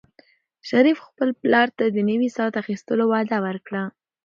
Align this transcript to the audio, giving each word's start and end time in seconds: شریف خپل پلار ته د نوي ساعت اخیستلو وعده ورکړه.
شریف 0.69 0.97
خپل 1.07 1.29
پلار 1.41 1.67
ته 1.77 1.85
د 1.89 1.97
نوي 2.09 2.29
ساعت 2.37 2.53
اخیستلو 2.61 3.03
وعده 3.07 3.37
ورکړه. 3.45 3.83